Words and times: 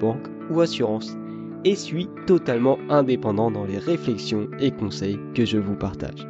banque 0.00 0.26
ou 0.50 0.60
assurance, 0.60 1.16
et 1.64 1.74
suis 1.74 2.08
totalement 2.26 2.78
indépendant 2.88 3.50
dans 3.50 3.64
les 3.64 3.78
réflexions 3.78 4.48
et 4.60 4.70
conseils 4.70 5.18
que 5.34 5.44
je 5.44 5.58
vous 5.58 5.76
partage. 5.76 6.26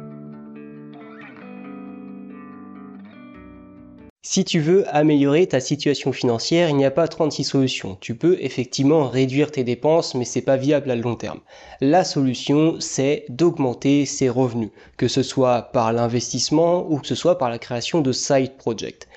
Si 4.27 4.43
tu 4.43 4.59
veux 4.59 4.83
améliorer 4.93 5.45
ta 5.47 5.59
situation 5.59 6.11
financière, 6.11 6.69
il 6.69 6.75
n'y 6.75 6.83
a 6.83 6.91
pas 6.91 7.07
36 7.07 7.43
solutions. 7.43 7.95
Tu 8.01 8.15
peux 8.15 8.37
effectivement 8.41 9.07
réduire 9.07 9.51
tes 9.51 9.63
dépenses, 9.63 10.15
mais 10.15 10.25
c'est 10.25 10.41
pas 10.41 10.57
viable 10.57 10.89
à 10.89 10.95
long 10.95 11.15
terme. 11.15 11.39
La 11.79 12.03
solution, 12.03 12.75
c'est 12.79 13.25
d'augmenter 13.29 14.05
ses 14.05 14.27
revenus, 14.27 14.71
que 14.97 15.07
ce 15.07 15.21
soit 15.21 15.61
par 15.71 15.93
l'investissement 15.93 16.85
ou 16.89 16.97
que 16.97 17.07
ce 17.07 17.15
soit 17.15 17.37
par 17.37 17.49
la 17.49 17.59
création 17.59 18.01
de 18.01 18.11
side 18.11 18.57
projects. 18.57 19.07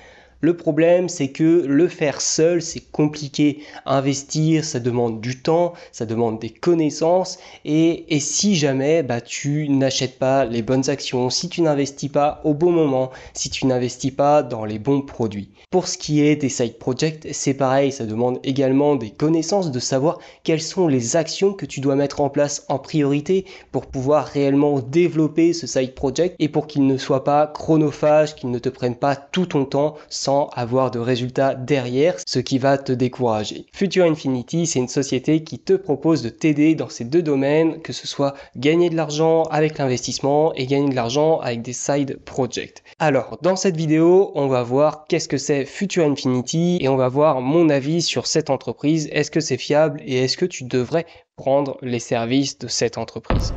Le 0.41 0.57
problème, 0.57 1.09
c'est 1.09 1.33
que 1.33 1.65
le 1.67 1.89
faire 1.89 2.21
seul, 2.21 2.63
c'est 2.63 2.93
compliqué. 2.93 3.59
Investir, 3.87 4.65
ça 4.65 4.79
demande 4.79 5.21
du 5.21 5.43
temps, 5.43 5.73
ça 5.91 6.07
demande 6.07 6.39
des 6.39 6.51
connaissances. 6.51 7.41
Et, 7.65 8.07
si 8.21 8.55
jamais 8.55 9.03
bah, 9.03 9.21
tu 9.21 9.69
n'achètes 9.69 10.17
pas 10.21 10.45
les 10.45 10.63
bonnes 10.63 10.89
actions, 10.91 11.29
si 11.29 11.49
tu 11.49 11.61
n'investis 11.61 12.11
pas 12.11 12.41
au 12.45 12.55
bon 12.55 12.71
moment, 12.71 13.11
si 13.35 13.51
tu 13.51 13.67
n'investis 13.67 14.13
pas 14.13 14.45
dans 14.45 14.65
les 14.65 14.79
bons 14.79 15.01
produits. 15.01 15.49
Pour 15.71 15.89
ce 15.89 15.99
qui 15.99 16.23
est 16.23 16.37
des 16.37 16.49
side 16.49 16.79
projects, 16.79 17.27
c'est 17.33 17.55
pareil, 17.55 17.91
ça 17.91 18.07
demande 18.07 18.39
également 18.45 18.95
des 18.95 19.11
connaissances, 19.11 19.73
de 19.73 19.81
savoir 19.81 20.19
quelles 20.45 20.63
sont 20.63 20.87
les 20.87 21.17
actions 21.17 21.53
que 21.53 21.67
tu 21.67 21.81
dois 21.81 21.97
mettre 21.97 22.21
en 22.21 22.31
place 22.31 22.65
en 22.69 22.79
priorité 22.79 23.45
pour 23.73 23.87
pouvoir 23.87 24.25
réellement 24.25 24.79
développer 24.79 25.53
ce 25.53 25.67
side 25.67 25.95
project 25.95 26.37
et 26.39 26.49
pour 26.49 26.69
qu'il 26.69 26.87
ne 26.87 26.97
soit 26.97 27.25
pas 27.25 27.49
chronophage, 27.49 28.37
qu'il 28.37 28.51
ne 28.53 28.59
te 28.59 28.69
prenne 28.69 28.97
pas 28.97 29.17
tout 29.17 29.47
ton 29.47 29.65
temps 29.65 29.97
avoir 30.29 30.91
de 30.91 30.99
résultats 30.99 31.55
derrière, 31.55 32.17
ce 32.27 32.39
qui 32.39 32.59
va 32.59 32.79
te 32.79 32.93
décourager. 32.93 33.67
Future 33.73 34.05
Infinity, 34.05 34.67
c'est 34.67 34.79
une 34.79 34.89
société 34.89 35.43
qui 35.43 35.59
te 35.59 35.73
propose 35.73 36.23
de 36.23 36.29
t'aider 36.29 36.75
dans 36.75 36.89
ces 36.89 37.05
deux 37.05 37.23
domaines, 37.23 37.81
que 37.81 37.93
ce 37.93 38.07
soit 38.07 38.35
gagner 38.57 38.91
de 38.91 38.97
l'argent 38.97 39.45
avec 39.45 39.79
l'investissement 39.79 40.53
et 40.55 40.67
gagner 40.67 40.91
de 40.91 40.95
l'argent 40.95 41.39
avec 41.41 41.63
des 41.63 41.73
side 41.73 42.19
projects. 42.25 42.83
Alors, 42.99 43.39
dans 43.43 43.57
cette 43.57 43.77
vidéo, 43.77 44.31
on 44.35 44.49
va 44.49 44.63
voir 44.63 45.07
qu'est-ce 45.09 45.29
que 45.29 45.39
c'est 45.39 45.65
Future 45.65 46.05
Infinity 46.05 46.79
et 46.81 46.89
on 46.89 46.97
va 46.97 47.09
voir 47.09 47.41
mon 47.41 47.69
avis 47.71 48.03
sur 48.03 48.27
cette 48.27 48.51
entreprise. 48.51 49.09
Est-ce 49.13 49.31
que 49.31 49.41
c'est 49.41 49.57
fiable 49.57 50.01
et 50.05 50.25
est-ce 50.25 50.37
que 50.37 50.47
tu 50.47 50.65
devrais 50.65 51.07
prendre 51.37 51.79
les 51.83 52.01
services 52.01 52.59
de 52.59 52.69
cette 52.69 52.99
entreprise? 52.99 53.55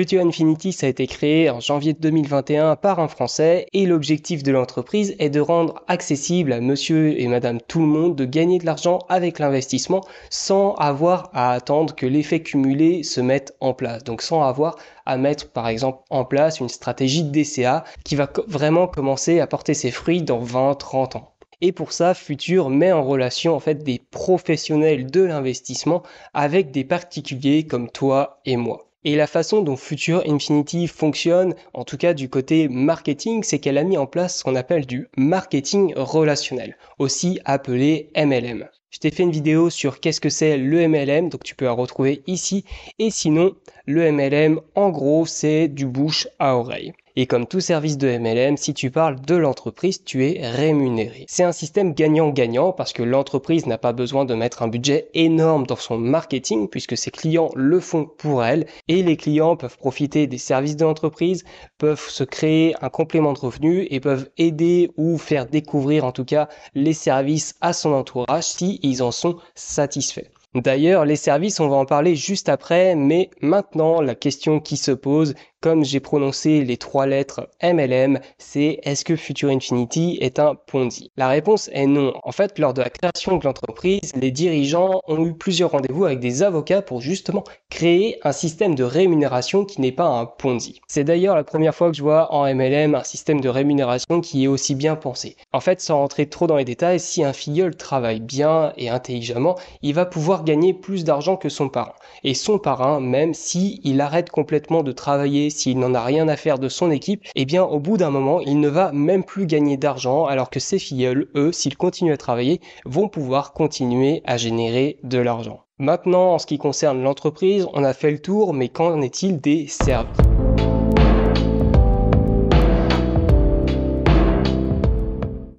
Future 0.00 0.22
Infinity, 0.24 0.72
ça 0.72 0.86
a 0.86 0.88
été 0.88 1.06
créé 1.06 1.50
en 1.50 1.60
janvier 1.60 1.92
2021 1.92 2.76
par 2.76 3.00
un 3.00 3.08
Français 3.08 3.66
et 3.74 3.84
l'objectif 3.84 4.42
de 4.42 4.50
l'entreprise 4.50 5.14
est 5.18 5.28
de 5.28 5.40
rendre 5.40 5.82
accessible 5.88 6.54
à 6.54 6.62
monsieur 6.62 7.20
et 7.20 7.28
madame 7.28 7.60
tout 7.60 7.80
le 7.80 7.86
monde 7.86 8.16
de 8.16 8.24
gagner 8.24 8.58
de 8.58 8.64
l'argent 8.64 9.00
avec 9.10 9.38
l'investissement 9.38 10.00
sans 10.30 10.72
avoir 10.76 11.28
à 11.34 11.52
attendre 11.52 11.94
que 11.94 12.06
l'effet 12.06 12.40
cumulé 12.40 13.02
se 13.02 13.20
mette 13.20 13.54
en 13.60 13.74
place. 13.74 14.02
Donc 14.02 14.22
sans 14.22 14.42
avoir 14.42 14.76
à 15.04 15.18
mettre 15.18 15.50
par 15.50 15.68
exemple 15.68 15.98
en 16.08 16.24
place 16.24 16.60
une 16.60 16.70
stratégie 16.70 17.24
DCA 17.24 17.84
qui 18.02 18.16
va 18.16 18.32
vraiment 18.46 18.86
commencer 18.86 19.38
à 19.38 19.46
porter 19.46 19.74
ses 19.74 19.90
fruits 19.90 20.22
dans 20.22 20.42
20-30 20.42 21.18
ans. 21.18 21.34
Et 21.60 21.72
pour 21.72 21.92
ça, 21.92 22.14
Future 22.14 22.70
met 22.70 22.90
en 22.90 23.04
relation 23.04 23.54
en 23.54 23.60
fait 23.60 23.84
des 23.84 24.00
professionnels 24.10 25.10
de 25.10 25.20
l'investissement 25.20 26.02
avec 26.32 26.70
des 26.70 26.84
particuliers 26.84 27.66
comme 27.66 27.90
toi 27.90 28.40
et 28.46 28.56
moi. 28.56 28.89
Et 29.02 29.16
la 29.16 29.26
façon 29.26 29.62
dont 29.62 29.76
Future 29.76 30.22
Infinity 30.26 30.86
fonctionne, 30.86 31.54
en 31.72 31.84
tout 31.84 31.96
cas 31.96 32.12
du 32.12 32.28
côté 32.28 32.68
marketing, 32.68 33.42
c'est 33.42 33.58
qu'elle 33.58 33.78
a 33.78 33.84
mis 33.84 33.96
en 33.96 34.06
place 34.06 34.38
ce 34.38 34.44
qu'on 34.44 34.56
appelle 34.56 34.84
du 34.84 35.08
marketing 35.16 35.94
relationnel, 35.96 36.76
aussi 36.98 37.40
appelé 37.46 38.10
MLM. 38.14 38.68
Je 38.90 38.98
t'ai 38.98 39.10
fait 39.10 39.22
une 39.22 39.30
vidéo 39.30 39.70
sur 39.70 40.00
qu'est-ce 40.00 40.20
que 40.20 40.28
c'est 40.28 40.58
le 40.58 40.86
MLM, 40.86 41.30
donc 41.30 41.44
tu 41.44 41.54
peux 41.54 41.64
la 41.64 41.72
retrouver 41.72 42.22
ici. 42.26 42.66
Et 42.98 43.10
sinon, 43.10 43.54
le 43.86 44.12
MLM, 44.12 44.60
en 44.74 44.90
gros, 44.90 45.24
c'est 45.24 45.68
du 45.68 45.86
bouche 45.86 46.28
à 46.38 46.56
oreille. 46.56 46.92
Et 47.20 47.26
comme 47.26 47.46
tout 47.46 47.60
service 47.60 47.98
de 47.98 48.08
MLM, 48.08 48.56
si 48.56 48.72
tu 48.72 48.90
parles 48.90 49.20
de 49.20 49.34
l'entreprise, 49.34 50.02
tu 50.04 50.26
es 50.26 50.40
rémunéré. 50.40 51.26
C'est 51.28 51.42
un 51.42 51.52
système 51.52 51.92
gagnant-gagnant 51.92 52.72
parce 52.72 52.94
que 52.94 53.02
l'entreprise 53.02 53.66
n'a 53.66 53.76
pas 53.76 53.92
besoin 53.92 54.24
de 54.24 54.32
mettre 54.32 54.62
un 54.62 54.68
budget 54.68 55.10
énorme 55.12 55.66
dans 55.66 55.76
son 55.76 55.98
marketing 55.98 56.70
puisque 56.70 56.96
ses 56.96 57.10
clients 57.10 57.50
le 57.54 57.78
font 57.78 58.06
pour 58.06 58.42
elle 58.42 58.64
et 58.88 59.02
les 59.02 59.18
clients 59.18 59.56
peuvent 59.56 59.76
profiter 59.76 60.26
des 60.28 60.38
services 60.38 60.76
de 60.76 60.86
l'entreprise, 60.86 61.44
peuvent 61.76 62.08
se 62.08 62.24
créer 62.24 62.74
un 62.80 62.88
complément 62.88 63.34
de 63.34 63.40
revenus 63.40 63.86
et 63.90 64.00
peuvent 64.00 64.30
aider 64.38 64.90
ou 64.96 65.18
faire 65.18 65.44
découvrir 65.44 66.06
en 66.06 66.12
tout 66.12 66.24
cas 66.24 66.48
les 66.74 66.94
services 66.94 67.54
à 67.60 67.74
son 67.74 67.92
entourage 67.92 68.44
si 68.44 68.80
ils 68.82 69.02
en 69.02 69.10
sont 69.10 69.36
satisfaits. 69.54 70.30
D'ailleurs, 70.54 71.04
les 71.04 71.14
services, 71.14 71.60
on 71.60 71.68
va 71.68 71.76
en 71.76 71.84
parler 71.84 72.16
juste 72.16 72.48
après, 72.48 72.96
mais 72.96 73.30
maintenant, 73.40 74.00
la 74.00 74.16
question 74.16 74.58
qui 74.58 74.76
se 74.76 74.90
pose, 74.90 75.34
comme 75.60 75.84
j'ai 75.84 76.00
prononcé 76.00 76.64
les 76.64 76.76
trois 76.76 77.06
lettres 77.06 77.48
MLM, 77.62 78.18
c'est 78.38 78.80
est-ce 78.82 79.04
que 79.04 79.14
Future 79.14 79.50
Infinity 79.50 80.18
est 80.20 80.40
un 80.40 80.54
Ponzi? 80.54 81.12
La 81.16 81.28
réponse 81.28 81.68
est 81.72 81.86
non. 81.86 82.14
En 82.24 82.32
fait, 82.32 82.58
lors 82.58 82.74
de 82.74 82.80
la 82.80 82.90
création 82.90 83.36
de 83.36 83.44
l'entreprise, 83.44 84.12
les 84.16 84.30
dirigeants 84.30 85.02
ont 85.06 85.24
eu 85.24 85.34
plusieurs 85.34 85.70
rendez-vous 85.70 86.06
avec 86.06 86.18
des 86.18 86.42
avocats 86.42 86.82
pour 86.82 87.00
justement 87.00 87.44
créer 87.68 88.18
un 88.24 88.32
système 88.32 88.74
de 88.74 88.82
rémunération 88.82 89.64
qui 89.64 89.80
n'est 89.80 89.92
pas 89.92 90.08
un 90.08 90.26
Ponzi. 90.26 90.80
C'est 90.88 91.04
d'ailleurs 91.04 91.36
la 91.36 91.44
première 91.44 91.74
fois 91.74 91.90
que 91.90 91.96
je 91.96 92.02
vois 92.02 92.32
en 92.32 92.52
MLM 92.52 92.94
un 92.94 93.04
système 93.04 93.40
de 93.40 93.48
rémunération 93.48 94.20
qui 94.20 94.44
est 94.44 94.48
aussi 94.48 94.74
bien 94.74 94.96
pensé. 94.96 95.36
En 95.52 95.60
fait, 95.60 95.80
sans 95.80 95.98
rentrer 95.98 96.26
trop 96.26 96.46
dans 96.46 96.56
les 96.56 96.64
détails, 96.64 96.98
si 96.98 97.22
un 97.22 97.34
filleul 97.34 97.76
travaille 97.76 98.20
bien 98.20 98.72
et 98.78 98.88
intelligemment, 98.88 99.56
il 99.82 99.94
va 99.94 100.06
pouvoir 100.06 100.39
gagner 100.44 100.74
plus 100.74 101.04
d'argent 101.04 101.36
que 101.36 101.48
son 101.48 101.68
parent. 101.68 101.94
Et 102.24 102.34
son 102.34 102.58
parrain, 102.58 103.00
même 103.00 103.34
si 103.34 103.80
il 103.84 104.00
arrête 104.00 104.30
complètement 104.30 104.82
de 104.82 104.92
travailler 104.92 105.50
s'il 105.50 105.78
n'en 105.78 105.94
a 105.94 106.02
rien 106.02 106.28
à 106.28 106.36
faire 106.36 106.58
de 106.58 106.68
son 106.68 106.90
équipe, 106.90 107.24
eh 107.34 107.44
bien 107.44 107.64
au 107.64 107.78
bout 107.78 107.96
d'un 107.96 108.10
moment, 108.10 108.40
il 108.40 108.60
ne 108.60 108.68
va 108.68 108.92
même 108.92 109.24
plus 109.24 109.46
gagner 109.46 109.76
d'argent 109.76 110.26
alors 110.26 110.50
que 110.50 110.60
ses 110.60 110.78
filleuls, 110.78 111.28
eux, 111.34 111.52
s'ils 111.52 111.76
continuent 111.76 112.12
à 112.12 112.18
travailler, 112.18 112.60
vont 112.84 113.08
pouvoir 113.08 113.52
continuer 113.52 114.22
à 114.26 114.36
générer 114.36 114.98
de 115.02 115.18
l'argent. 115.18 115.64
Maintenant, 115.78 116.34
en 116.34 116.38
ce 116.38 116.46
qui 116.46 116.58
concerne 116.58 117.02
l'entreprise, 117.02 117.66
on 117.72 117.84
a 117.84 117.94
fait 117.94 118.10
le 118.10 118.18
tour, 118.18 118.52
mais 118.52 118.68
qu'en 118.68 119.00
est-il 119.00 119.40
des 119.40 119.66
services? 119.66 120.69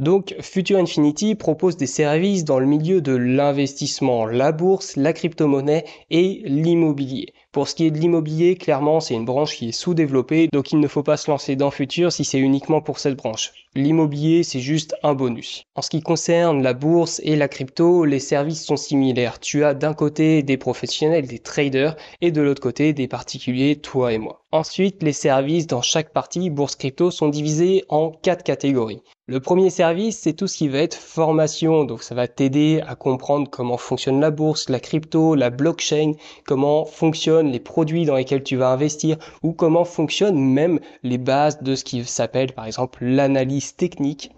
Donc 0.01 0.33
Future 0.41 0.79
Infinity 0.79 1.35
propose 1.35 1.77
des 1.77 1.85
services 1.85 2.43
dans 2.43 2.57
le 2.57 2.65
milieu 2.65 3.01
de 3.01 3.15
l'investissement, 3.15 4.25
la 4.25 4.51
bourse, 4.51 4.95
la 4.95 5.13
crypto-monnaie 5.13 5.85
et 6.09 6.41
l'immobilier. 6.43 7.35
Pour 7.51 7.67
ce 7.67 7.75
qui 7.75 7.85
est 7.85 7.91
de 7.91 7.99
l'immobilier, 7.99 8.55
clairement, 8.55 8.99
c'est 8.99 9.13
une 9.13 9.25
branche 9.25 9.57
qui 9.57 9.69
est 9.69 9.73
sous-développée, 9.73 10.47
donc 10.51 10.71
il 10.71 10.79
ne 10.79 10.87
faut 10.87 11.03
pas 11.03 11.17
se 11.17 11.29
lancer 11.29 11.55
dans 11.55 11.69
Future 11.69 12.11
si 12.11 12.25
c'est 12.25 12.39
uniquement 12.39 12.81
pour 12.81 12.97
cette 12.97 13.15
branche. 13.15 13.51
L'immobilier, 13.75 14.41
c'est 14.41 14.59
juste 14.59 14.95
un 15.03 15.13
bonus. 15.13 15.65
En 15.75 15.83
ce 15.83 15.89
qui 15.89 16.01
concerne 16.01 16.63
la 16.63 16.73
bourse 16.73 17.21
et 17.23 17.35
la 17.35 17.47
crypto, 17.47 18.03
les 18.03 18.19
services 18.19 18.65
sont 18.65 18.77
similaires. 18.77 19.39
Tu 19.39 19.63
as 19.63 19.75
d'un 19.75 19.93
côté 19.93 20.41
des 20.41 20.57
professionnels, 20.57 21.27
des 21.27 21.39
traders, 21.39 21.95
et 22.21 22.31
de 22.31 22.41
l'autre 22.41 22.61
côté 22.61 22.93
des 22.93 23.07
particuliers, 23.07 23.75
toi 23.75 24.13
et 24.13 24.17
moi. 24.17 24.45
Ensuite, 24.51 25.03
les 25.03 25.13
services 25.13 25.67
dans 25.67 25.81
chaque 25.81 26.11
partie 26.11 26.49
bourse 26.49 26.75
crypto 26.75 27.11
sont 27.11 27.29
divisés 27.29 27.83
en 27.87 28.11
quatre 28.11 28.43
catégories. 28.43 29.03
Le 29.31 29.39
premier 29.39 29.69
service, 29.69 30.19
c'est 30.19 30.33
tout 30.33 30.47
ce 30.47 30.57
qui 30.57 30.67
va 30.67 30.79
être 30.79 30.97
formation. 30.97 31.85
Donc 31.85 32.03
ça 32.03 32.13
va 32.13 32.27
t'aider 32.27 32.81
à 32.85 32.95
comprendre 32.95 33.49
comment 33.49 33.77
fonctionne 33.77 34.19
la 34.19 34.29
bourse, 34.29 34.67
la 34.67 34.81
crypto, 34.81 35.35
la 35.35 35.49
blockchain, 35.49 36.15
comment 36.45 36.83
fonctionnent 36.83 37.49
les 37.49 37.61
produits 37.61 38.03
dans 38.03 38.17
lesquels 38.17 38.43
tu 38.43 38.57
vas 38.57 38.71
investir 38.71 39.15
ou 39.41 39.53
comment 39.53 39.85
fonctionnent 39.85 40.37
même 40.37 40.81
les 41.03 41.17
bases 41.17 41.63
de 41.63 41.75
ce 41.75 41.85
qui 41.85 42.03
s'appelle 42.03 42.51
par 42.51 42.65
exemple 42.65 43.05
l'analyse 43.05 43.77
technique. 43.77 44.31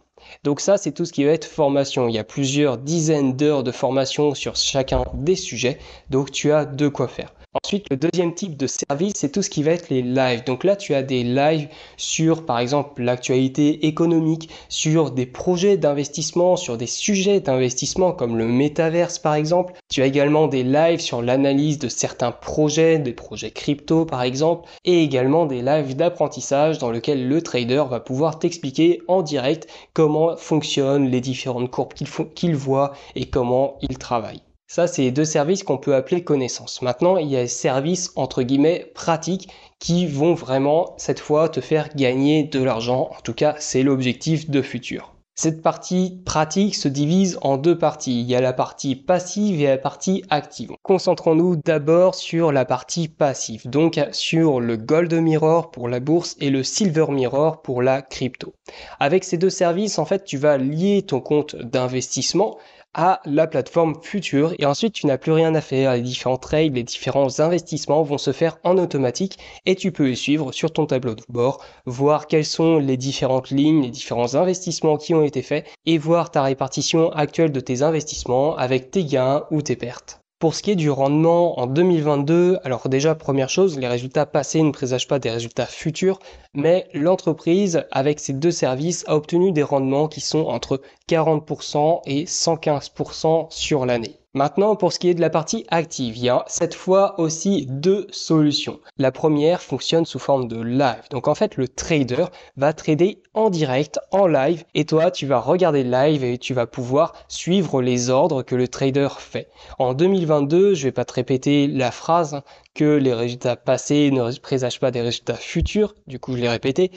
Donc 0.43 0.59
ça, 0.59 0.77
c'est 0.77 0.91
tout 0.91 1.05
ce 1.05 1.13
qui 1.13 1.23
va 1.23 1.31
être 1.31 1.45
formation. 1.45 2.07
Il 2.07 2.13
y 2.13 2.19
a 2.19 2.23
plusieurs 2.23 2.77
dizaines 2.77 3.33
d'heures 3.33 3.63
de 3.63 3.71
formation 3.71 4.35
sur 4.35 4.55
chacun 4.55 5.05
des 5.15 5.35
sujets, 5.35 5.79
donc 6.11 6.29
tu 6.29 6.51
as 6.51 6.65
de 6.65 6.87
quoi 6.87 7.07
faire. 7.07 7.33
Ensuite, 7.61 7.85
le 7.91 7.97
deuxième 7.97 8.33
type 8.33 8.57
de 8.57 8.65
service, 8.65 9.13
c'est 9.15 9.31
tout 9.31 9.43
ce 9.43 9.49
qui 9.51 9.61
va 9.61 9.71
être 9.71 9.89
les 9.89 10.01
lives. 10.01 10.43
Donc 10.43 10.63
là, 10.63 10.75
tu 10.75 10.95
as 10.95 11.03
des 11.03 11.23
lives 11.23 11.69
sur, 11.97 12.47
par 12.47 12.57
exemple, 12.57 13.03
l'actualité 13.03 13.85
économique, 13.85 14.49
sur 14.69 15.11
des 15.11 15.27
projets 15.27 15.77
d'investissement, 15.77 16.55
sur 16.55 16.77
des 16.77 16.87
sujets 16.87 17.41
d'investissement 17.41 18.11
comme 18.11 18.39
le 18.39 18.47
métaverse, 18.47 19.19
par 19.19 19.35
exemple. 19.35 19.73
Tu 19.87 20.01
as 20.01 20.07
également 20.07 20.47
des 20.47 20.63
lives 20.63 20.99
sur 20.99 21.21
l'analyse 21.21 21.77
de 21.77 21.89
certains 21.89 22.31
projets, 22.31 22.97
des 22.97 23.13
projets 23.13 23.51
crypto, 23.51 24.05
par 24.05 24.23
exemple, 24.23 24.67
et 24.83 25.03
également 25.03 25.45
des 25.45 25.61
lives 25.61 25.95
d'apprentissage 25.95 26.79
dans 26.79 26.89
lesquels 26.89 27.27
le 27.27 27.41
trader 27.43 27.83
va 27.87 27.99
pouvoir 27.99 28.39
t'expliquer 28.39 29.03
en 29.07 29.21
direct 29.21 29.67
comment 29.93 30.35
fonctionnent 30.37 31.11
les 31.11 31.21
différentes 31.21 31.69
courbes 31.69 31.93
qu'il 31.93 32.55
voit 32.55 32.93
et 33.15 33.25
comment 33.25 33.77
il 33.81 33.99
travaille. 33.99 34.41
Ça, 34.73 34.87
c'est 34.87 35.11
deux 35.11 35.23
services 35.23 35.61
qu'on 35.61 35.77
peut 35.77 35.93
appeler 35.93 36.23
connaissances. 36.23 36.81
Maintenant, 36.81 37.17
il 37.17 37.27
y 37.27 37.37
a 37.37 37.43
des 37.43 37.47
services 37.47 38.11
entre 38.15 38.41
guillemets 38.41 38.91
pratiques 38.95 39.49
qui 39.77 40.07
vont 40.07 40.33
vraiment, 40.33 40.95
cette 40.97 41.19
fois, 41.19 41.47
te 41.47 41.61
faire 41.61 41.89
gagner 41.95 42.45
de 42.45 42.63
l'argent. 42.63 43.11
En 43.15 43.21
tout 43.21 43.35
cas, 43.35 43.53
c'est 43.59 43.83
l'objectif 43.83 44.49
de 44.49 44.63
futur. 44.63 45.13
Cette 45.35 45.61
partie 45.61 46.21
pratique 46.25 46.73
se 46.73 46.87
divise 46.87 47.37
en 47.43 47.57
deux 47.57 47.77
parties. 47.77 48.21
Il 48.21 48.25
y 48.27 48.35
a 48.35 48.41
la 48.41 48.51
partie 48.51 48.95
passive 48.95 49.61
et 49.61 49.67
la 49.67 49.77
partie 49.77 50.23
active. 50.31 50.71
Concentrons-nous 50.81 51.57
d'abord 51.57 52.15
sur 52.15 52.51
la 52.51 52.65
partie 52.65 53.09
passive, 53.09 53.69
donc 53.69 53.99
sur 54.11 54.59
le 54.59 54.77
Gold 54.77 55.13
Mirror 55.13 55.69
pour 55.69 55.87
la 55.87 55.99
bourse 55.99 56.35
et 56.39 56.49
le 56.49 56.63
Silver 56.63 57.07
Mirror 57.09 57.61
pour 57.61 57.83
la 57.83 58.01
crypto. 58.01 58.55
Avec 58.99 59.23
ces 59.23 59.37
deux 59.37 59.51
services, 59.51 59.99
en 59.99 60.05
fait, 60.05 60.23
tu 60.23 60.37
vas 60.37 60.57
lier 60.57 61.03
ton 61.03 61.19
compte 61.19 61.55
d'investissement 61.55 62.57
à 62.93 63.21
la 63.25 63.47
plateforme 63.47 63.95
future 64.01 64.53
et 64.59 64.65
ensuite 64.65 64.93
tu 64.93 65.07
n'as 65.07 65.17
plus 65.17 65.31
rien 65.31 65.55
à 65.55 65.61
faire. 65.61 65.93
Les 65.93 66.01
différents 66.01 66.37
trades, 66.37 66.75
les 66.75 66.83
différents 66.83 67.39
investissements 67.39 68.03
vont 68.03 68.17
se 68.17 68.31
faire 68.31 68.57
en 68.63 68.77
automatique 68.77 69.37
et 69.65 69.75
tu 69.75 69.91
peux 69.91 70.07
les 70.07 70.15
suivre 70.15 70.51
sur 70.51 70.71
ton 70.71 70.85
tableau 70.85 71.15
de 71.15 71.23
bord, 71.29 71.63
voir 71.85 72.27
quelles 72.27 72.45
sont 72.45 72.77
les 72.77 72.97
différentes 72.97 73.49
lignes, 73.49 73.83
les 73.83 73.89
différents 73.89 74.35
investissements 74.35 74.97
qui 74.97 75.13
ont 75.13 75.23
été 75.23 75.41
faits 75.41 75.65
et 75.85 75.97
voir 75.97 76.31
ta 76.31 76.43
répartition 76.43 77.11
actuelle 77.11 77.51
de 77.51 77.59
tes 77.59 77.81
investissements 77.81 78.55
avec 78.55 78.91
tes 78.91 79.05
gains 79.05 79.43
ou 79.51 79.61
tes 79.61 79.75
pertes. 79.75 80.22
Pour 80.43 80.55
ce 80.55 80.61
qui 80.61 80.71
est 80.71 80.75
du 80.75 80.89
rendement 80.89 81.57
en 81.57 81.67
2022, 81.67 82.59
alors 82.65 82.89
déjà 82.89 83.15
première 83.15 83.47
chose, 83.47 83.79
les 83.79 83.87
résultats 83.87 84.25
passés 84.25 84.61
ne 84.61 84.71
présagent 84.71 85.07
pas 85.07 85.17
des 85.17 85.31
résultats 85.31 85.65
futurs, 85.65 86.19
mais 86.53 86.89
l'entreprise 86.93 87.85
avec 87.91 88.19
ces 88.19 88.33
deux 88.33 88.51
services 88.51 89.05
a 89.07 89.15
obtenu 89.15 89.53
des 89.53 89.63
rendements 89.63 90.09
qui 90.09 90.19
sont 90.19 90.43
entre 90.47 90.81
40% 91.07 92.01
et 92.07 92.25
115% 92.25 93.47
sur 93.51 93.85
l'année. 93.85 94.19
Maintenant, 94.35 94.75
pour 94.75 94.91
ce 94.91 94.97
qui 94.97 95.09
est 95.09 95.13
de 95.13 95.21
la 95.21 95.29
partie 95.29 95.63
active, 95.69 96.17
il 96.17 96.23
y 96.23 96.29
a 96.29 96.43
cette 96.47 96.73
fois 96.73 97.19
aussi 97.19 97.67
deux 97.69 98.07
solutions. 98.09 98.79
La 98.97 99.11
première 99.11 99.61
fonctionne 99.61 100.05
sous 100.05 100.17
forme 100.17 100.47
de 100.47 100.59
live. 100.59 101.03
Donc 101.11 101.27
en 101.27 101.35
fait, 101.35 101.55
le 101.55 101.67
trader 101.67 102.25
va 102.57 102.73
trader 102.73 103.21
en 103.35 103.51
direct, 103.51 103.99
en 104.09 104.25
live, 104.25 104.63
et 104.73 104.85
toi, 104.85 105.11
tu 105.11 105.27
vas 105.27 105.39
regarder 105.39 105.83
le 105.83 105.91
live 105.91 106.23
et 106.23 106.39
tu 106.39 106.55
vas 106.55 106.65
pouvoir 106.65 107.13
suivre 107.27 107.83
les 107.83 108.09
ordres 108.09 108.41
que 108.41 108.55
le 108.55 108.67
trader 108.67 109.09
fait. 109.19 109.49
En 109.77 109.93
2022, 109.93 110.73
je 110.73 110.83
vais 110.85 110.91
pas 110.91 111.05
te 111.05 111.13
répéter 111.13 111.67
la 111.67 111.91
phrase 111.91 112.41
que 112.73 112.97
les 112.97 113.13
résultats 113.13 113.55
passés 113.55 114.09
ne 114.09 114.35
présagent 114.39 114.79
pas 114.79 114.89
des 114.89 115.01
résultats 115.01 115.35
futurs. 115.35 115.93
Du 116.07 116.17
coup, 116.17 116.35
je 116.35 116.41
l'ai 116.41 116.49
répété. 116.49 116.89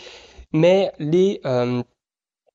Mais 0.52 0.90
les 0.98 1.42
euh, 1.44 1.82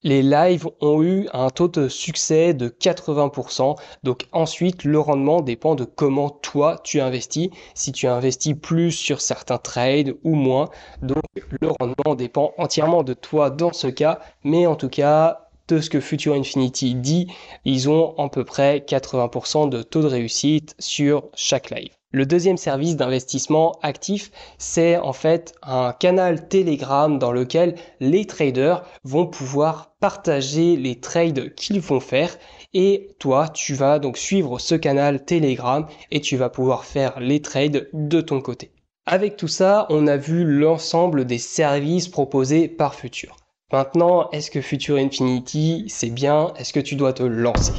les 0.03 0.24
lives 0.24 0.68
ont 0.80 1.03
eu 1.03 1.27
un 1.33 1.50
taux 1.50 1.68
de 1.68 1.88
succès 1.88 2.53
de 2.53 2.69
80%. 2.69 3.77
Donc 4.03 4.27
ensuite, 4.31 4.83
le 4.83 5.00
rendement 5.00 5.42
dépend 5.42 5.75
de 5.75 5.83
comment 5.83 6.30
toi 6.30 6.80
tu 6.83 7.01
investis. 7.01 7.50
Si 7.75 7.92
tu 7.92 8.07
investis 8.07 8.56
plus 8.59 8.92
sur 8.92 9.21
certains 9.21 9.57
trades 9.57 10.15
ou 10.24 10.36
moins. 10.36 10.69
Donc 11.01 11.24
le 11.59 11.69
rendement 11.80 12.15
dépend 12.15 12.53
entièrement 12.57 13.03
de 13.03 13.13
toi 13.13 13.50
dans 13.50 13.74
ce 13.74 13.88
cas. 13.88 14.19
Mais 14.44 14.65
en 14.65 14.75
tout 14.75 14.89
cas, 14.89 15.48
de 15.68 15.80
ce 15.80 15.89
que 15.89 16.01
Future 16.01 16.33
Infinity 16.33 16.95
dit, 16.95 17.27
ils 17.63 17.89
ont 17.89 18.13
à 18.18 18.27
peu 18.30 18.44
près 18.44 18.80
80% 18.80 19.69
de 19.69 19.81
taux 19.83 20.01
de 20.01 20.07
réussite 20.07 20.75
sur 20.80 21.30
chaque 21.33 21.69
live. 21.69 22.00
Le 22.12 22.25
deuxième 22.25 22.58
service 22.58 22.98
d'investissement 22.98 23.80
actif, 23.81 24.31
c'est 24.58 24.98
en 24.98 25.13
fait 25.13 25.54
un 25.63 25.94
canal 25.94 26.50
Telegram 26.50 27.18
dans 27.18 27.31
lequel 27.31 27.75
les 28.02 28.25
traders 28.25 28.84
vont 29.06 29.28
pouvoir 29.28 29.94
partager 30.02 30.75
les 30.75 31.00
trades 31.00 31.56
qu'ils 31.56 31.80
vont 31.80 32.02
faire 32.02 32.38
et 32.74 33.10
toi, 33.19 33.48
tu 33.48 33.75
vas 33.75 34.00
donc 34.00 34.18
suivre 34.18 34.60
ce 34.60 34.75
canal 34.75 35.24
Telegram 35.24 35.86
et 36.12 36.19
tu 36.19 36.36
vas 36.36 36.50
pouvoir 36.50 36.84
faire 36.84 37.19
les 37.22 37.42
trades 37.42 37.90
de 37.94 38.19
ton 38.19 38.42
côté. 38.42 38.72
Avec 39.06 39.38
tout 39.38 39.48
ça, 39.48 39.88
on 39.90 40.06
a 40.08 40.18
vu 40.18 40.44
l'ensemble 40.44 41.25
des 41.25 41.38
services 41.38 42.10
proposés 42.10 42.68
par 42.68 42.94
Future. 42.94 43.38
Maintenant, 43.72 44.30
est-ce 44.31 44.52
que 44.52 44.60
Future 44.60 44.98
Infinity, 44.98 45.86
c'est 45.88 46.10
bien? 46.10 46.54
Est-ce 46.58 46.74
que 46.74 46.81
tu 46.81 46.96
dois 46.96 47.13
te 47.13 47.24
lancer? 47.24 47.74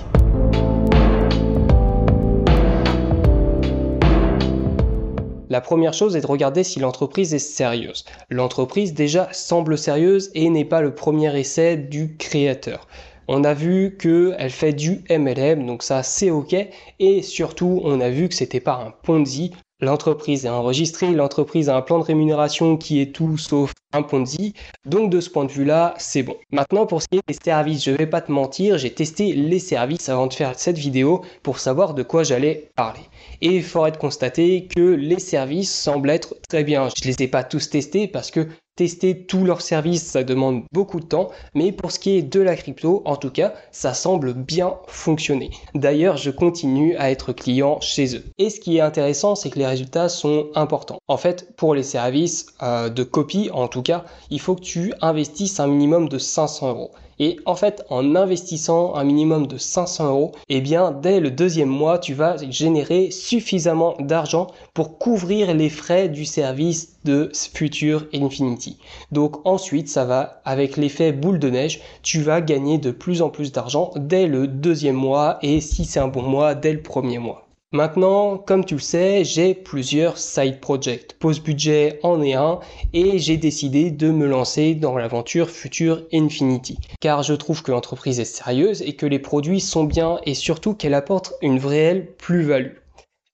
La 5.52 5.60
première 5.60 5.93
chose 5.93 6.16
est 6.16 6.22
de 6.22 6.26
regarder 6.26 6.64
si 6.64 6.81
l'entreprise 6.81 7.34
est 7.34 7.38
sérieuse. 7.38 8.06
L'entreprise 8.31 8.94
déjà 8.94 9.28
semble 9.32 9.76
sérieuse 9.76 10.31
et 10.34 10.49
n'est 10.49 10.64
pas 10.64 10.81
le 10.81 10.94
premier 10.94 11.38
essai 11.38 11.76
du 11.76 12.16
créateur. 12.16 12.88
On 13.28 13.44
a 13.44 13.52
vu 13.52 13.99
qu'elle 14.00 14.49
fait 14.49 14.72
du 14.72 15.04
MLM, 15.10 15.66
donc 15.66 15.82
ça 15.82 16.02
c'est 16.02 16.31
ok. 16.31 16.56
Et 17.00 17.20
surtout, 17.20 17.82
on 17.84 18.00
a 18.00 18.08
vu 18.08 18.31
que 18.31 18.34
c'était 18.34 18.60
pas 18.60 18.82
un 18.82 18.94
Ponzi. 19.02 19.52
L'entreprise 19.82 20.46
est 20.46 20.49
enregistrée, 20.49 21.11
l'entreprise 21.11 21.69
a 21.69 21.76
un 21.76 21.82
plan 21.82 21.99
de 21.99 22.05
rémunération 22.05 22.76
qui 22.76 23.00
est 23.00 23.12
tout 23.12 23.37
sauf 23.37 23.73
un 23.93 24.02
Ponzi. 24.02 24.55
Donc 24.87 25.11
de 25.11 25.20
ce 25.20 25.29
point 25.29 25.44
de 25.44 25.50
vue-là, 25.50 25.94
c'est 25.99 26.23
bon. 26.23 26.37
Maintenant 26.52 26.87
pour 26.87 27.02
ce 27.02 27.08
qui 27.08 27.19
est 27.19 27.23
des 27.26 27.34
services, 27.34 27.82
je 27.82 27.90
vais 27.90 28.06
pas 28.06 28.20
te 28.20 28.31
mentir, 28.31 28.79
j'ai 28.79 28.94
testé 28.94 29.32
les 29.32 29.58
services 29.58 30.08
avant 30.08 30.29
de 30.29 30.34
faire 30.34 30.56
cette 30.56 30.79
vidéo 30.79 31.23
pour 31.43 31.58
savoir 31.58 31.94
de 31.94 32.05
quoi 32.05 32.23
j'allais 32.23 32.70
parler. 32.76 33.00
Et 33.40 33.56
il 33.56 33.64
faudrait 33.64 33.90
constater 33.99 34.69
que 34.69 34.94
les 34.94 35.19
services 35.19 35.75
semblent 35.75 36.11
être 36.11 36.37
très 36.49 36.62
bien. 36.62 36.88
Je 36.96 37.08
les 37.08 37.17
ai 37.20 37.26
pas 37.26 37.43
tous 37.43 37.69
testés 37.69 38.06
parce 38.06 38.31
que 38.31 38.46
Tester 38.74 39.26
tous 39.26 39.44
leurs 39.44 39.60
services, 39.60 40.02
ça 40.02 40.24
demande 40.24 40.62
beaucoup 40.72 40.98
de 40.98 41.04
temps, 41.04 41.28
mais 41.52 41.72
pour 41.72 41.92
ce 41.92 41.98
qui 41.98 42.16
est 42.16 42.22
de 42.22 42.40
la 42.40 42.56
crypto, 42.56 43.02
en 43.04 43.16
tout 43.16 43.28
cas, 43.28 43.52
ça 43.70 43.92
semble 43.92 44.32
bien 44.32 44.76
fonctionner. 44.86 45.50
D'ailleurs, 45.74 46.16
je 46.16 46.30
continue 46.30 46.96
à 46.96 47.10
être 47.10 47.34
client 47.34 47.78
chez 47.82 48.16
eux. 48.16 48.24
Et 48.38 48.48
ce 48.48 48.60
qui 48.60 48.78
est 48.78 48.80
intéressant, 48.80 49.34
c'est 49.34 49.50
que 49.50 49.58
les 49.58 49.66
résultats 49.66 50.08
sont 50.08 50.48
importants. 50.54 51.00
En 51.06 51.19
fait, 51.19 51.54
pour 51.56 51.74
les 51.74 51.82
services 51.82 52.46
euh, 52.62 52.88
de 52.88 53.02
copie, 53.02 53.50
en 53.52 53.69
tout 53.69 53.82
cas, 53.82 54.06
il 54.30 54.40
faut 54.40 54.54
que 54.54 54.62
tu 54.62 54.94
investisses 55.02 55.60
un 55.60 55.66
minimum 55.66 56.08
de 56.08 56.16
500 56.16 56.70
euros. 56.70 56.92
Et 57.24 57.36
en 57.46 57.54
fait, 57.54 57.84
en 57.88 58.16
investissant 58.16 58.96
un 58.96 59.05
minimum 59.05 59.46
de 59.46 59.56
500 59.56 60.08
euros, 60.08 60.32
eh 60.48 60.60
bien, 60.60 60.91
dès 60.91 61.20
le 61.20 61.31
deuxième 61.31 61.69
mois, 61.69 62.00
tu 62.00 62.14
vas 62.14 62.36
générer 62.50 63.12
suffisamment 63.12 63.94
d'argent 64.00 64.48
pour 64.74 64.98
couvrir 64.98 65.55
les 65.55 65.70
frais 65.70 66.08
du 66.08 66.24
service 66.24 66.96
de 67.05 67.31
Future 67.55 68.08
Infinity. 68.12 68.76
Donc 69.12 69.36
ensuite, 69.46 69.88
ça 69.88 70.05
va, 70.05 70.43
avec 70.44 70.76
l'effet 70.76 71.12
boule 71.12 71.38
de 71.38 71.48
neige, 71.48 71.81
tu 72.02 72.22
vas 72.22 72.41
gagner 72.41 72.79
de 72.79 72.91
plus 72.91 73.22
en 73.22 73.31
plus 73.31 73.52
d'argent 73.52 73.93
dès 73.94 74.26
le 74.26 74.48
deuxième 74.48 74.96
mois 74.96 75.38
et 75.43 75.60
si 75.60 75.84
c'est 75.84 76.00
un 76.00 76.08
bon 76.08 76.22
mois, 76.22 76.56
dès 76.56 76.72
le 76.72 76.82
premier 76.82 77.20
mois. 77.20 77.46
Maintenant, 77.74 78.36
comme 78.36 78.67
tu 78.67 78.74
le 78.74 78.81
sais, 78.81 79.24
j'ai 79.24 79.55
plusieurs 79.55 80.19
side 80.19 80.60
projects. 80.60 81.14
Pause 81.19 81.41
budget 81.41 82.00
en 82.02 82.20
est 82.20 82.34
un 82.34 82.60
et 82.93 83.19
j'ai 83.19 83.38
décidé 83.38 83.91
de 83.91 84.10
me 84.10 84.26
lancer 84.26 84.74
dans 84.74 84.98
l'aventure 84.98 85.48
Future 85.48 86.02
Infinity. 86.12 86.76
Car 87.00 87.22
je 87.22 87.32
trouve 87.32 87.62
que 87.62 87.70
l'entreprise 87.70 88.20
est 88.20 88.26
sérieuse 88.26 88.82
et 88.82 88.93
que 88.93 89.06
les 89.06 89.19
produits 89.19 89.60
sont 89.60 89.84
bien 89.84 90.19
et 90.26 90.34
surtout 90.34 90.74
qu'elle 90.74 90.93
apporte 90.93 91.32
une 91.41 91.58
réelle 91.58 92.12
plus-value. 92.19 92.76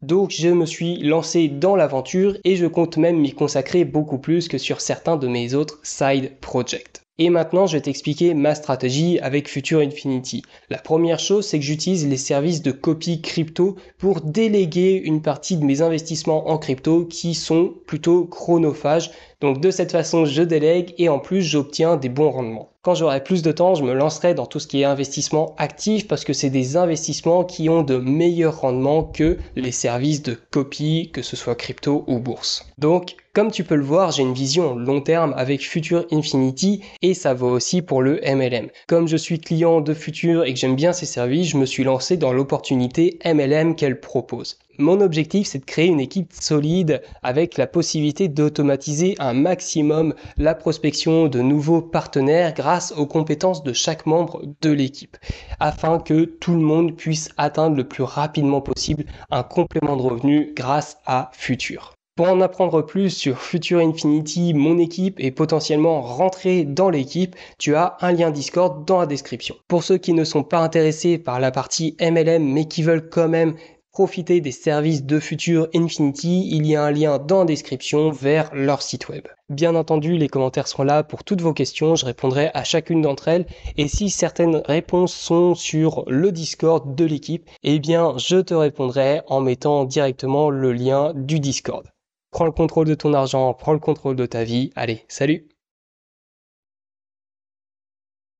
Donc 0.02 0.30
je 0.30 0.50
me 0.50 0.66
suis 0.66 0.98
lancé 0.98 1.48
dans 1.48 1.74
l'aventure 1.74 2.36
et 2.44 2.54
je 2.54 2.66
compte 2.66 2.96
même 2.96 3.18
m'y 3.18 3.32
consacrer 3.32 3.84
beaucoup 3.84 4.18
plus 4.18 4.46
que 4.46 4.56
sur 4.56 4.80
certains 4.80 5.16
de 5.16 5.26
mes 5.26 5.54
autres 5.54 5.80
side 5.82 6.30
projects. 6.40 7.02
Et 7.20 7.30
maintenant, 7.30 7.66
je 7.66 7.76
vais 7.76 7.80
t'expliquer 7.80 8.32
ma 8.32 8.54
stratégie 8.54 9.18
avec 9.18 9.48
Future 9.48 9.80
Infinity. 9.80 10.42
La 10.70 10.78
première 10.78 11.18
chose, 11.18 11.46
c'est 11.46 11.58
que 11.58 11.64
j'utilise 11.64 12.06
les 12.06 12.16
services 12.16 12.62
de 12.62 12.70
copie 12.70 13.20
crypto 13.20 13.74
pour 13.98 14.20
déléguer 14.20 14.92
une 15.04 15.20
partie 15.20 15.56
de 15.56 15.64
mes 15.64 15.82
investissements 15.82 16.48
en 16.48 16.58
crypto 16.58 17.06
qui 17.06 17.34
sont 17.34 17.74
plutôt 17.86 18.24
chronophages. 18.24 19.10
Donc 19.40 19.60
de 19.60 19.72
cette 19.72 19.90
façon, 19.90 20.26
je 20.26 20.42
délègue 20.42 20.94
et 20.96 21.08
en 21.08 21.18
plus, 21.18 21.42
j'obtiens 21.42 21.96
des 21.96 22.08
bons 22.08 22.30
rendements. 22.30 22.70
Quand 22.88 22.94
j'aurai 22.94 23.22
plus 23.22 23.42
de 23.42 23.52
temps, 23.52 23.74
je 23.74 23.84
me 23.84 23.92
lancerai 23.92 24.32
dans 24.32 24.46
tout 24.46 24.60
ce 24.60 24.66
qui 24.66 24.80
est 24.80 24.86
investissement 24.86 25.54
actif 25.58 26.08
parce 26.08 26.24
que 26.24 26.32
c'est 26.32 26.48
des 26.48 26.78
investissements 26.78 27.44
qui 27.44 27.68
ont 27.68 27.82
de 27.82 27.98
meilleurs 27.98 28.62
rendements 28.62 29.02
que 29.02 29.36
les 29.56 29.72
services 29.72 30.22
de 30.22 30.38
copie, 30.50 31.10
que 31.12 31.20
ce 31.20 31.36
soit 31.36 31.54
crypto 31.54 32.04
ou 32.06 32.18
bourse. 32.18 32.64
Donc 32.78 33.16
comme 33.34 33.50
tu 33.50 33.62
peux 33.62 33.76
le 33.76 33.84
voir, 33.84 34.10
j'ai 34.10 34.22
une 34.22 34.32
vision 34.32 34.74
long 34.74 35.02
terme 35.02 35.34
avec 35.36 35.60
Future 35.60 36.06
Infinity 36.10 36.80
et 37.02 37.12
ça 37.12 37.34
vaut 37.34 37.50
aussi 37.50 37.82
pour 37.82 38.00
le 38.00 38.22
MLM. 38.24 38.68
Comme 38.86 39.06
je 39.06 39.18
suis 39.18 39.38
client 39.38 39.82
de 39.82 39.92
Future 39.92 40.44
et 40.44 40.54
que 40.54 40.58
j'aime 40.58 40.74
bien 40.74 40.94
ses 40.94 41.04
services, 41.04 41.50
je 41.50 41.58
me 41.58 41.66
suis 41.66 41.84
lancé 41.84 42.16
dans 42.16 42.32
l'opportunité 42.32 43.18
MLM 43.22 43.76
qu'elle 43.76 44.00
propose. 44.00 44.58
Mon 44.80 45.00
objectif, 45.00 45.48
c'est 45.48 45.58
de 45.58 45.64
créer 45.64 45.88
une 45.88 45.98
équipe 45.98 46.32
solide 46.32 47.02
avec 47.24 47.56
la 47.56 47.66
possibilité 47.66 48.28
d'automatiser 48.28 49.16
un 49.18 49.34
maximum 49.34 50.14
la 50.36 50.54
prospection 50.54 51.26
de 51.26 51.40
nouveaux 51.40 51.82
partenaires 51.82 52.54
grâce 52.54 52.92
aux 52.92 53.06
compétences 53.06 53.64
de 53.64 53.72
chaque 53.72 54.06
membre 54.06 54.40
de 54.60 54.70
l'équipe, 54.70 55.16
afin 55.58 55.98
que 55.98 56.24
tout 56.24 56.52
le 56.52 56.60
monde 56.60 56.96
puisse 56.96 57.30
atteindre 57.36 57.76
le 57.76 57.88
plus 57.88 58.04
rapidement 58.04 58.60
possible 58.60 59.04
un 59.30 59.42
complément 59.42 59.96
de 59.96 60.02
revenus 60.02 60.54
grâce 60.54 60.98
à 61.06 61.30
Future. 61.32 61.94
Pour 62.14 62.28
en 62.28 62.40
apprendre 62.40 62.82
plus 62.82 63.10
sur 63.10 63.38
Future 63.38 63.80
Infinity, 63.80 64.54
mon 64.54 64.78
équipe 64.78 65.18
et 65.18 65.30
potentiellement 65.30 66.02
rentrer 66.02 66.64
dans 66.64 66.90
l'équipe, 66.90 67.34
tu 67.58 67.74
as 67.74 67.96
un 68.00 68.12
lien 68.12 68.30
Discord 68.30 68.84
dans 68.84 68.98
la 68.98 69.06
description. 69.06 69.54
Pour 69.68 69.82
ceux 69.84 69.98
qui 69.98 70.12
ne 70.12 70.24
sont 70.24 70.42
pas 70.42 70.58
intéressés 70.58 71.18
par 71.18 71.38
la 71.38 71.50
partie 71.50 71.96
MLM 72.00 72.44
mais 72.44 72.66
qui 72.66 72.82
veulent 72.82 73.08
quand 73.08 73.28
même 73.28 73.54
profiter 73.98 74.40
des 74.40 74.52
services 74.52 75.02
de 75.02 75.18
Future 75.18 75.66
Infinity, 75.74 76.48
il 76.52 76.64
y 76.68 76.76
a 76.76 76.84
un 76.84 76.92
lien 76.92 77.18
dans 77.18 77.40
la 77.40 77.46
description 77.46 78.12
vers 78.12 78.48
leur 78.54 78.80
site 78.80 79.08
web. 79.08 79.26
Bien 79.48 79.74
entendu, 79.74 80.16
les 80.16 80.28
commentaires 80.28 80.68
sont 80.68 80.84
là 80.84 81.02
pour 81.02 81.24
toutes 81.24 81.40
vos 81.40 81.52
questions, 81.52 81.96
je 81.96 82.06
répondrai 82.06 82.52
à 82.54 82.62
chacune 82.62 83.02
d'entre 83.02 83.26
elles 83.26 83.44
et 83.76 83.88
si 83.88 84.08
certaines 84.08 84.62
réponses 84.66 85.12
sont 85.12 85.56
sur 85.56 86.04
le 86.06 86.30
Discord 86.30 86.94
de 86.94 87.04
l'équipe, 87.04 87.50
eh 87.64 87.80
bien 87.80 88.16
je 88.18 88.36
te 88.36 88.54
répondrai 88.54 89.22
en 89.26 89.40
mettant 89.40 89.84
directement 89.84 90.48
le 90.48 90.72
lien 90.72 91.12
du 91.16 91.40
Discord. 91.40 91.84
Prends 92.30 92.46
le 92.46 92.52
contrôle 92.52 92.86
de 92.86 92.94
ton 92.94 93.14
argent, 93.14 93.52
prends 93.52 93.72
le 93.72 93.80
contrôle 93.80 94.14
de 94.14 94.26
ta 94.26 94.44
vie. 94.44 94.70
Allez, 94.76 95.06
salut 95.08 95.48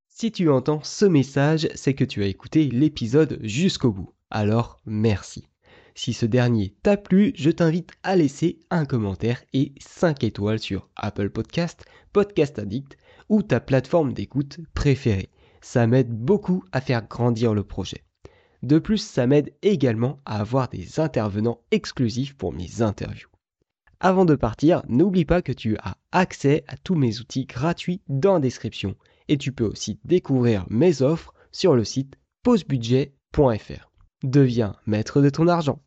Si 0.07 0.31
tu 0.31 0.49
entends 0.49 0.79
ce 0.83 1.03
message, 1.03 1.67
c'est 1.75 1.95
que 1.95 2.05
tu 2.05 2.23
as 2.23 2.27
écouté 2.27 2.69
l'épisode 2.69 3.39
jusqu'au 3.41 3.91
bout. 3.91 4.13
Alors, 4.31 4.79
merci. 4.85 5.48
Si 6.01 6.13
ce 6.13 6.25
dernier 6.25 6.73
t'a 6.81 6.95
plu, 6.95 7.33
je 7.35 7.49
t'invite 7.49 7.91
à 8.03 8.15
laisser 8.15 8.57
un 8.69 8.85
commentaire 8.85 9.43
et 9.51 9.73
5 9.81 10.23
étoiles 10.23 10.59
sur 10.59 10.87
Apple 10.95 11.29
Podcast, 11.29 11.83
Podcast 12.13 12.57
Addict 12.57 12.97
ou 13.27 13.43
ta 13.43 13.59
plateforme 13.59 14.13
d'écoute 14.13 14.61
préférée. 14.73 15.29
Ça 15.59 15.87
m'aide 15.87 16.09
beaucoup 16.09 16.63
à 16.71 16.79
faire 16.79 17.05
grandir 17.05 17.53
le 17.53 17.65
projet. 17.65 18.05
De 18.63 18.79
plus, 18.79 18.99
ça 18.99 19.27
m'aide 19.27 19.53
également 19.61 20.21
à 20.23 20.39
avoir 20.39 20.69
des 20.69 21.01
intervenants 21.01 21.59
exclusifs 21.71 22.33
pour 22.33 22.53
mes 22.53 22.81
interviews. 22.81 23.27
Avant 23.99 24.23
de 24.23 24.35
partir, 24.35 24.83
n'oublie 24.87 25.25
pas 25.25 25.41
que 25.41 25.51
tu 25.51 25.75
as 25.79 25.97
accès 26.13 26.63
à 26.69 26.77
tous 26.77 26.95
mes 26.95 27.19
outils 27.19 27.45
gratuits 27.45 27.99
dans 28.07 28.35
la 28.35 28.39
description 28.39 28.95
et 29.27 29.37
tu 29.37 29.51
peux 29.51 29.65
aussi 29.65 29.99
découvrir 30.05 30.65
mes 30.69 31.01
offres 31.01 31.33
sur 31.51 31.75
le 31.75 31.83
site 31.83 32.15
pausebudget.fr. 32.43 33.91
Deviens 34.23 34.77
maître 34.85 35.21
de 35.21 35.29
ton 35.29 35.49
argent. 35.49 35.81